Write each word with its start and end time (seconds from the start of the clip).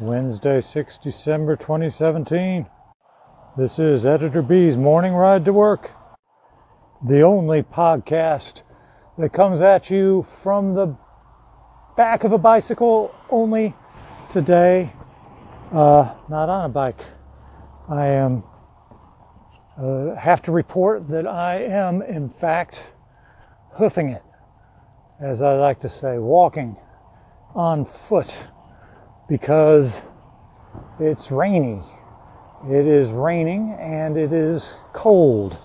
Wednesday, 0.00 0.62
6 0.62 0.98
December 1.04 1.56
2017. 1.56 2.66
This 3.58 3.78
is 3.78 4.06
Editor 4.06 4.40
B's 4.40 4.74
Morning 4.74 5.12
Ride 5.12 5.44
to 5.44 5.52
Work, 5.52 5.90
the 7.06 7.20
only 7.20 7.62
podcast 7.62 8.62
that 9.18 9.34
comes 9.34 9.60
at 9.60 9.90
you 9.90 10.26
from 10.42 10.72
the 10.72 10.96
back 11.98 12.24
of 12.24 12.32
a 12.32 12.38
bicycle, 12.38 13.14
only 13.28 13.74
today, 14.30 14.90
uh, 15.70 16.14
not 16.30 16.48
on 16.48 16.64
a 16.64 16.68
bike. 16.70 17.04
I 17.90 18.06
am, 18.06 18.42
uh, 19.78 20.14
have 20.14 20.40
to 20.44 20.52
report 20.52 21.08
that 21.10 21.26
I 21.26 21.56
am, 21.56 22.00
in 22.00 22.30
fact, 22.30 22.84
hoofing 23.74 24.08
it, 24.08 24.22
as 25.20 25.42
I 25.42 25.56
like 25.56 25.82
to 25.82 25.90
say, 25.90 26.16
walking 26.16 26.78
on 27.54 27.84
foot 27.84 28.38
because 29.30 30.00
it's 30.98 31.30
rainy. 31.30 31.80
It 32.68 32.84
is 32.84 33.08
raining 33.08 33.72
and 33.80 34.18
it 34.18 34.32
is 34.32 34.74
cold. 34.92 35.56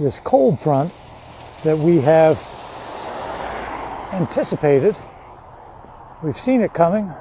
This 0.00 0.18
cold 0.18 0.60
front 0.60 0.92
that 1.62 1.78
we 1.78 2.00
have 2.00 2.36
anticipated, 4.12 4.96
we've 6.24 6.38
seen 6.38 6.60
it 6.60 6.74
coming 6.74 7.14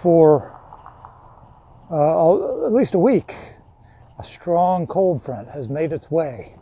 for 0.00 0.56
uh, 1.90 2.66
at 2.66 2.72
least 2.72 2.94
a 2.94 2.98
week. 2.98 3.34
A 4.20 4.24
strong 4.24 4.86
cold 4.86 5.24
front 5.24 5.48
has 5.48 5.68
made 5.68 5.92
its 5.92 6.10
way 6.10 6.54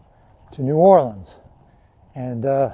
to 0.52 0.62
New 0.62 0.76
Orleans, 0.76 1.36
and 2.14 2.46
uh, 2.46 2.70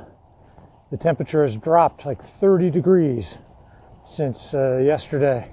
the 0.92 0.96
temperature 0.96 1.42
has 1.42 1.56
dropped 1.56 2.06
like 2.06 2.22
30 2.22 2.70
degrees 2.70 3.36
since 4.04 4.54
uh, 4.54 4.78
yesterday. 4.84 5.50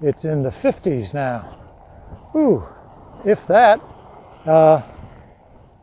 It's 0.00 0.24
in 0.24 0.42
the 0.42 0.50
50s 0.50 1.14
now. 1.14 1.58
Ooh, 2.34 2.66
if 3.24 3.46
that. 3.46 3.80
Uh, 4.44 4.82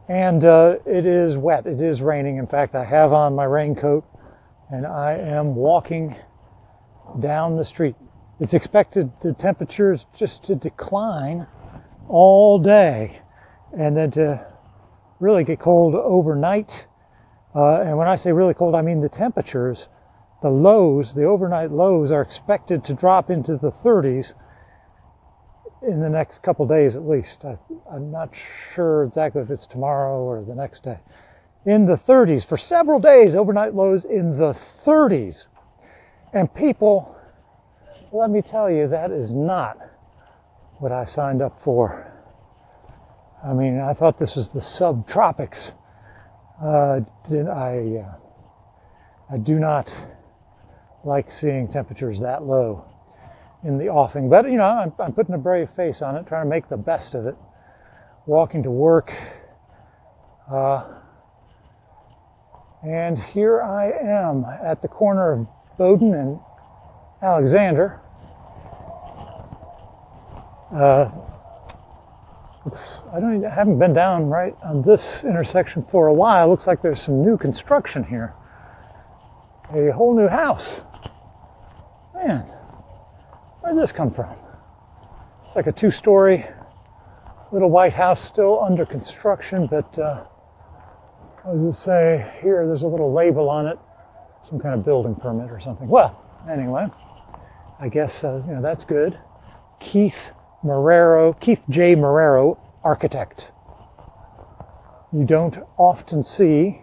and 0.09 0.43
uh, 0.43 0.75
it 0.85 1.05
is 1.05 1.37
wet. 1.37 1.65
It 1.65 1.79
is 1.79 2.01
raining. 2.01 2.37
In 2.37 2.47
fact, 2.47 2.75
I 2.75 2.83
have 2.83 3.13
on 3.13 3.35
my 3.35 3.45
raincoat 3.45 4.03
and 4.69 4.85
I 4.85 5.13
am 5.13 5.55
walking 5.55 6.15
down 7.19 7.55
the 7.55 7.63
street. 7.63 7.95
It's 8.39 8.53
expected 8.53 9.11
the 9.21 9.33
temperatures 9.33 10.05
just 10.17 10.43
to 10.45 10.55
decline 10.55 11.47
all 12.07 12.59
day 12.59 13.21
and 13.77 13.95
then 13.95 14.11
to 14.11 14.45
really 15.19 15.43
get 15.43 15.59
cold 15.59 15.95
overnight. 15.95 16.87
Uh, 17.55 17.81
and 17.81 17.97
when 17.97 18.07
I 18.07 18.15
say 18.15 18.31
really 18.31 18.53
cold, 18.53 18.75
I 18.75 18.81
mean 18.81 19.01
the 19.01 19.09
temperatures 19.09 19.87
the 20.41 20.49
lows, 20.49 21.13
the 21.13 21.25
overnight 21.25 21.71
lows, 21.71 22.11
are 22.11 22.21
expected 22.21 22.83
to 22.85 22.93
drop 22.93 23.29
into 23.29 23.57
the 23.57 23.71
30s 23.71 24.33
in 25.81 26.01
the 26.01 26.09
next 26.09 26.43
couple 26.43 26.65
days 26.65 26.95
at 26.95 27.07
least. 27.07 27.43
I, 27.45 27.57
am 27.93 28.11
not 28.11 28.33
sure 28.73 29.03
exactly 29.03 29.41
if 29.41 29.49
it's 29.49 29.65
tomorrow 29.65 30.19
or 30.19 30.43
the 30.43 30.55
next 30.55 30.83
day. 30.83 30.99
In 31.65 31.85
the 31.85 31.95
30s 31.95 32.45
for 32.45 32.57
several 32.57 32.99
days, 32.99 33.35
overnight 33.35 33.75
lows 33.75 34.05
in 34.05 34.37
the 34.37 34.53
30s. 34.53 35.47
And 36.33 36.53
people, 36.53 37.15
let 38.11 38.29
me 38.29 38.41
tell 38.41 38.69
you, 38.69 38.87
that 38.87 39.11
is 39.11 39.31
not 39.31 39.77
what 40.77 40.91
I 40.91 41.05
signed 41.05 41.41
up 41.41 41.61
for. 41.61 42.05
I 43.43 43.53
mean, 43.53 43.79
I 43.79 43.93
thought 43.93 44.19
this 44.19 44.35
was 44.35 44.49
the 44.49 44.59
subtropics. 44.59 45.73
Uh, 46.61 47.01
I, 47.31 48.03
uh, 48.03 48.15
I 49.31 49.37
do 49.37 49.59
not 49.59 49.93
like 51.03 51.31
seeing 51.31 51.67
temperatures 51.67 52.19
that 52.19 52.43
low 52.43 52.85
in 53.63 53.77
the 53.77 53.89
offing. 53.89 54.29
But, 54.29 54.45
you 54.45 54.57
know, 54.57 54.65
I'm, 54.65 54.93
I'm 54.99 55.13
putting 55.13 55.35
a 55.35 55.37
brave 55.37 55.69
face 55.75 56.01
on 56.01 56.15
it, 56.15 56.27
trying 56.27 56.45
to 56.45 56.49
make 56.49 56.69
the 56.69 56.77
best 56.77 57.13
of 57.13 57.25
it. 57.25 57.35
Walking 58.25 58.63
to 58.63 58.71
work. 58.71 59.13
Uh, 60.51 60.83
and 62.83 63.17
here 63.17 63.61
I 63.61 63.91
am 63.91 64.45
at 64.45 64.81
the 64.81 64.87
corner 64.87 65.33
of 65.33 65.47
Baudin 65.77 66.13
and 66.13 66.39
Alexander. 67.21 67.99
Uh, 70.73 71.09
I 73.11 73.19
don't 73.19 73.43
I 73.43 73.53
haven't 73.53 73.79
been 73.79 73.93
down 73.93 74.27
right 74.27 74.55
on 74.63 74.83
this 74.83 75.23
intersection 75.23 75.85
for 75.91 76.07
a 76.07 76.13
while. 76.13 76.49
Looks 76.49 76.67
like 76.67 76.81
there's 76.81 77.01
some 77.01 77.23
new 77.23 77.37
construction 77.37 78.03
here. 78.03 78.33
A 79.73 79.91
whole 79.91 80.15
new 80.15 80.27
house. 80.27 80.81
Man, 82.19 82.41
where 83.61 83.73
did 83.73 83.81
this 83.81 83.91
come 83.91 84.11
from? 84.11 84.35
It's 85.45 85.55
like 85.55 85.67
a 85.67 85.71
two 85.71 85.89
story 85.91 86.45
little 87.51 87.69
white 87.69 87.93
house 87.93 88.21
still 88.21 88.61
under 88.61 88.85
construction, 88.85 89.67
but 89.67 89.97
uh, 89.97 90.23
what 91.43 91.55
does 91.55 91.77
it 91.77 91.81
say 91.81 92.31
here? 92.41 92.67
There's 92.67 92.83
a 92.83 92.87
little 92.87 93.13
label 93.13 93.49
on 93.49 93.67
it, 93.67 93.79
some 94.47 94.59
kind 94.59 94.75
of 94.75 94.85
building 94.85 95.15
permit 95.15 95.49
or 95.49 95.59
something. 95.59 95.87
Well, 95.87 96.21
anyway, 96.49 96.87
I 97.79 97.89
guess 97.89 98.23
uh, 98.23 98.41
you 98.47 98.53
know 98.53 98.61
that's 98.61 98.83
good. 98.83 99.17
Keith 99.79 100.31
Marrero, 100.63 101.39
Keith 101.39 101.63
J. 101.69 101.95
Marrero, 101.95 102.59
architect. 102.83 103.51
You 105.13 105.23
don't 105.23 105.57
often 105.77 106.21
see 106.21 106.81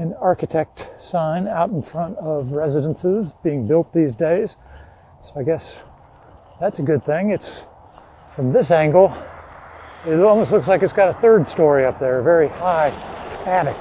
an 0.00 0.14
architect 0.14 0.90
sign 0.98 1.46
out 1.46 1.68
in 1.68 1.82
front 1.82 2.16
of 2.16 2.52
residences 2.52 3.32
being 3.44 3.66
built 3.66 3.92
these 3.92 4.16
days. 4.16 4.56
So 5.22 5.34
I 5.36 5.42
guess 5.42 5.74
that's 6.58 6.78
a 6.78 6.82
good 6.82 7.04
thing. 7.04 7.30
It's 7.30 7.64
from 8.34 8.50
this 8.52 8.70
angle, 8.70 9.14
it 10.06 10.18
almost 10.20 10.52
looks 10.52 10.68
like 10.68 10.82
it's 10.82 10.94
got 10.94 11.14
a 11.14 11.20
third 11.20 11.46
story 11.46 11.84
up 11.84 12.00
there, 12.00 12.20
a 12.20 12.22
very 12.22 12.48
high 12.48 12.88
attic, 13.44 13.76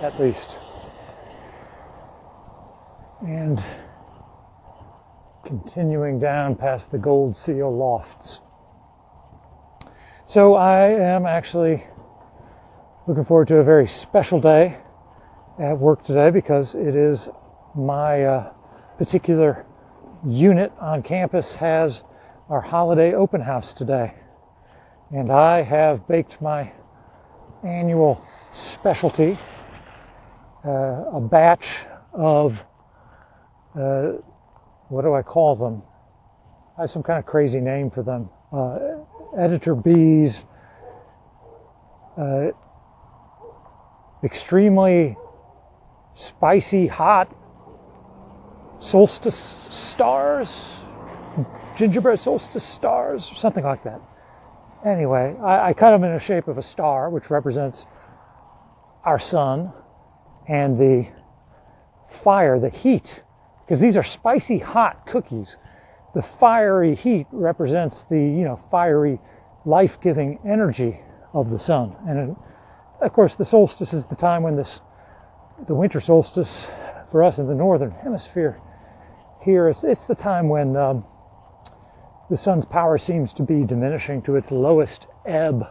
at 0.00 0.20
least. 0.20 0.56
And 3.20 3.62
continuing 5.44 6.18
down 6.18 6.56
past 6.56 6.90
the 6.90 6.98
Gold 6.98 7.36
Seal 7.36 7.72
lofts. 7.72 8.40
So 10.26 10.54
I 10.54 10.88
am 10.88 11.26
actually 11.26 11.84
looking 13.06 13.24
forward 13.24 13.46
to 13.48 13.58
a 13.58 13.64
very 13.64 13.86
special 13.86 14.40
day 14.40 14.78
at 15.62 15.78
work 15.78 16.02
today 16.02 16.28
because 16.30 16.74
it 16.74 16.96
is 16.96 17.28
my 17.76 18.24
uh, 18.24 18.52
particular 18.98 19.64
unit 20.26 20.72
on 20.80 21.04
campus 21.04 21.54
has 21.54 22.02
our 22.48 22.60
holiday 22.60 23.14
open 23.14 23.40
house 23.40 23.72
today. 23.72 24.12
And 25.12 25.30
I 25.30 25.62
have 25.62 26.08
baked 26.08 26.42
my 26.42 26.72
annual 27.62 28.24
specialty, 28.52 29.38
uh, 30.64 31.04
a 31.12 31.20
batch 31.20 31.68
of, 32.12 32.64
uh, 33.78 34.14
what 34.88 35.02
do 35.02 35.14
I 35.14 35.22
call 35.22 35.54
them? 35.54 35.82
I 36.76 36.82
have 36.82 36.90
some 36.90 37.04
kind 37.04 37.20
of 37.20 37.24
crazy 37.24 37.60
name 37.60 37.88
for 37.88 38.02
them. 38.02 38.30
Uh, 38.52 38.78
Editor 39.38 39.76
B's 39.76 40.44
uh, 42.18 42.48
extremely 44.24 45.16
spicy 46.14 46.86
hot 46.86 47.34
solstice 48.78 49.66
stars, 49.70 50.64
gingerbread 51.76 52.18
solstice 52.18 52.64
stars, 52.64 53.30
something 53.36 53.64
like 53.64 53.84
that. 53.84 54.00
Anyway, 54.84 55.36
I, 55.40 55.68
I 55.68 55.72
cut 55.72 55.92
them 55.92 56.02
in 56.04 56.12
the 56.12 56.18
shape 56.20 56.48
of 56.48 56.58
a 56.58 56.62
star, 56.62 57.08
which 57.08 57.30
represents 57.30 57.86
our 59.04 59.18
sun 59.18 59.72
and 60.48 60.78
the 60.78 61.06
fire, 62.10 62.58
the 62.58 62.68
heat, 62.68 63.22
because 63.64 63.80
these 63.80 63.96
are 63.96 64.02
spicy 64.02 64.58
hot 64.58 65.06
cookies. 65.06 65.56
The 66.14 66.22
fiery 66.22 66.94
heat 66.94 67.26
represents 67.30 68.02
the, 68.02 68.18
you 68.18 68.44
know, 68.44 68.56
fiery, 68.56 69.20
life-giving 69.64 70.40
energy 70.44 71.00
of 71.32 71.50
the 71.50 71.58
sun. 71.58 71.94
And 72.06 72.36
of 73.00 73.12
course, 73.12 73.36
the 73.36 73.44
solstice 73.44 73.92
is 73.92 74.06
the 74.06 74.16
time 74.16 74.42
when 74.42 74.56
this 74.56 74.80
the 75.66 75.74
winter 75.74 76.00
solstice 76.00 76.66
for 77.10 77.22
us 77.22 77.38
in 77.38 77.46
the 77.46 77.54
northern 77.54 77.90
hemisphere 77.90 78.60
here. 79.44 79.68
It's, 79.68 79.84
it's 79.84 80.06
the 80.06 80.14
time 80.14 80.48
when 80.48 80.76
um, 80.76 81.04
the 82.30 82.36
sun's 82.36 82.64
power 82.64 82.98
seems 82.98 83.32
to 83.34 83.42
be 83.42 83.64
diminishing 83.64 84.22
to 84.22 84.36
its 84.36 84.50
lowest 84.50 85.06
ebb 85.26 85.64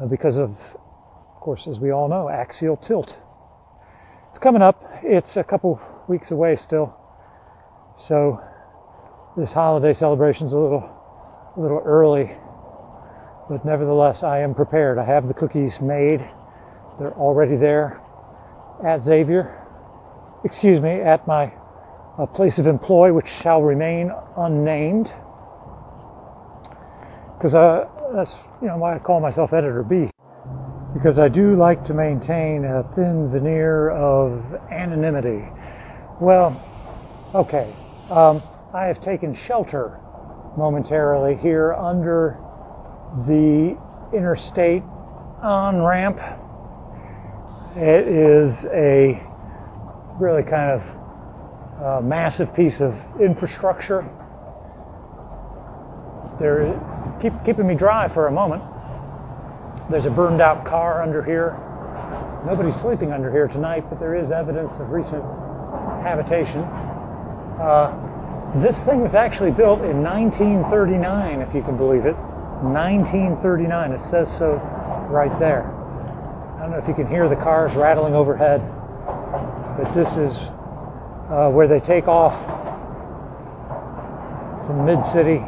uh, 0.00 0.06
because 0.06 0.38
of 0.38 0.50
of 0.50 1.44
course 1.44 1.66
as 1.66 1.78
we 1.78 1.90
all 1.90 2.08
know 2.08 2.28
axial 2.28 2.76
tilt. 2.76 3.16
It's 4.30 4.38
coming 4.38 4.62
up. 4.62 4.82
It's 5.02 5.36
a 5.36 5.44
couple 5.44 5.80
weeks 6.08 6.30
away 6.30 6.56
still. 6.56 6.96
So 7.96 8.40
this 9.36 9.52
holiday 9.52 9.92
celebration 9.92 10.46
is 10.46 10.52
a 10.52 10.58
little 10.58 10.88
a 11.56 11.60
little 11.60 11.82
early 11.84 12.32
but 13.50 13.64
nevertheless 13.64 14.22
i 14.22 14.38
am 14.38 14.54
prepared. 14.54 14.98
I 14.98 15.04
have 15.04 15.28
the 15.28 15.34
cookies 15.34 15.80
made. 15.80 16.20
They're 16.98 17.14
already 17.14 17.56
there 17.56 18.00
at 18.84 19.02
Xavier, 19.02 19.58
excuse 20.44 20.80
me, 20.80 21.00
at 21.00 21.26
my 21.26 21.52
uh, 22.18 22.26
place 22.26 22.58
of 22.58 22.66
employ 22.66 23.12
which 23.12 23.28
shall 23.28 23.62
remain 23.62 24.12
unnamed. 24.36 25.12
Because 27.36 27.54
uh, 27.54 27.88
that's 28.14 28.36
you 28.60 28.68
know 28.68 28.76
why 28.76 28.94
I 28.94 28.98
call 28.98 29.20
myself 29.20 29.52
Editor 29.52 29.82
B. 29.82 30.10
Because 30.94 31.18
I 31.18 31.28
do 31.28 31.56
like 31.56 31.84
to 31.86 31.94
maintain 31.94 32.64
a 32.64 32.84
thin 32.94 33.30
veneer 33.30 33.90
of 33.90 34.42
anonymity. 34.70 35.48
Well, 36.20 36.60
okay. 37.34 37.72
Um, 38.10 38.42
I 38.74 38.84
have 38.86 39.00
taken 39.00 39.34
shelter 39.34 39.98
momentarily 40.56 41.36
here 41.36 41.72
under 41.72 42.38
the 43.26 43.76
interstate 44.14 44.82
on 45.42 45.82
ramp. 45.82 46.20
It 47.74 48.06
is 48.06 48.66
a 48.66 49.22
really 50.20 50.42
kind 50.42 50.78
of 50.78 51.82
uh, 51.82 52.00
massive 52.02 52.54
piece 52.54 52.80
of 52.80 52.94
infrastructure. 53.18 54.06
They're 56.38 56.78
keep, 57.22 57.32
keeping 57.46 57.66
me 57.66 57.74
dry 57.74 58.08
for 58.08 58.26
a 58.26 58.30
moment. 58.30 58.62
There's 59.90 60.04
a 60.04 60.10
burned 60.10 60.42
out 60.42 60.66
car 60.66 61.02
under 61.02 61.24
here. 61.24 61.56
Nobody's 62.44 62.76
sleeping 62.76 63.10
under 63.10 63.32
here 63.32 63.48
tonight, 63.48 63.88
but 63.88 63.98
there 63.98 64.16
is 64.16 64.30
evidence 64.30 64.76
of 64.76 64.90
recent 64.90 65.22
habitation. 66.02 66.60
Uh, 67.58 68.60
this 68.62 68.82
thing 68.82 69.00
was 69.00 69.14
actually 69.14 69.50
built 69.50 69.80
in 69.80 70.02
1939, 70.02 71.40
if 71.40 71.54
you 71.54 71.62
can 71.62 71.78
believe 71.78 72.04
it. 72.04 72.16
1939. 72.60 73.92
It 73.92 74.02
says 74.02 74.30
so 74.30 74.56
right 75.08 75.36
there. 75.40 75.81
I 76.62 76.66
don't 76.66 76.74
know 76.74 76.78
if 76.78 76.86
you 76.86 76.94
can 76.94 77.08
hear 77.08 77.28
the 77.28 77.34
cars 77.34 77.74
rattling 77.74 78.14
overhead, 78.14 78.60
but 79.76 79.92
this 79.94 80.16
is 80.16 80.36
uh, 81.28 81.50
where 81.50 81.66
they 81.66 81.80
take 81.80 82.06
off 82.06 82.38
from 84.64 84.84
Mid 84.84 85.04
City 85.04 85.38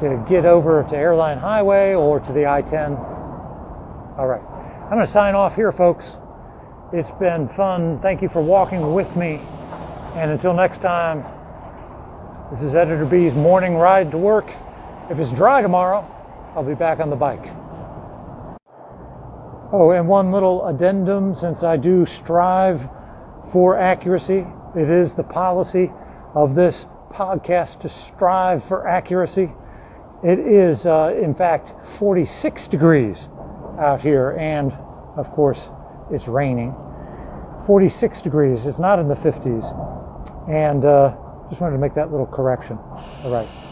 to 0.00 0.26
get 0.28 0.44
over 0.44 0.84
to 0.90 0.96
Airline 0.96 1.38
Highway 1.38 1.94
or 1.94 2.18
to 2.18 2.32
the 2.32 2.48
I 2.48 2.62
10. 2.62 2.94
All 2.96 4.26
right. 4.26 4.42
I'm 4.42 4.90
going 4.90 5.06
to 5.06 5.06
sign 5.06 5.36
off 5.36 5.54
here, 5.54 5.70
folks. 5.70 6.18
It's 6.92 7.12
been 7.12 7.48
fun. 7.50 8.00
Thank 8.00 8.20
you 8.20 8.28
for 8.28 8.42
walking 8.42 8.92
with 8.92 9.14
me. 9.14 9.40
And 10.16 10.32
until 10.32 10.52
next 10.52 10.82
time, 10.82 11.24
this 12.50 12.60
is 12.64 12.74
Editor 12.74 13.04
B's 13.04 13.34
morning 13.34 13.76
ride 13.76 14.10
to 14.10 14.18
work. 14.18 14.52
If 15.10 15.20
it's 15.20 15.30
dry 15.30 15.62
tomorrow, 15.62 16.04
I'll 16.56 16.64
be 16.64 16.74
back 16.74 16.98
on 16.98 17.08
the 17.08 17.14
bike. 17.14 17.67
Oh, 19.70 19.90
and 19.90 20.08
one 20.08 20.32
little 20.32 20.66
addendum 20.66 21.34
since 21.34 21.62
I 21.62 21.76
do 21.76 22.06
strive 22.06 22.88
for 23.52 23.78
accuracy, 23.78 24.46
it 24.74 24.88
is 24.88 25.12
the 25.12 25.22
policy 25.22 25.90
of 26.34 26.54
this 26.54 26.86
podcast 27.10 27.80
to 27.80 27.90
strive 27.90 28.64
for 28.64 28.88
accuracy. 28.88 29.50
It 30.24 30.38
is, 30.38 30.86
uh, 30.86 31.14
in 31.20 31.34
fact, 31.34 31.86
46 31.98 32.66
degrees 32.68 33.28
out 33.78 34.00
here, 34.00 34.30
and 34.40 34.72
of 35.16 35.30
course, 35.32 35.68
it's 36.10 36.28
raining. 36.28 36.74
46 37.66 38.22
degrees, 38.22 38.64
it's 38.64 38.78
not 38.78 38.98
in 38.98 39.06
the 39.06 39.16
50s. 39.16 39.68
And 40.48 40.86
uh, 40.86 41.14
just 41.50 41.60
wanted 41.60 41.74
to 41.74 41.80
make 41.80 41.94
that 41.94 42.10
little 42.10 42.26
correction. 42.26 42.78
All 43.22 43.30
right. 43.30 43.67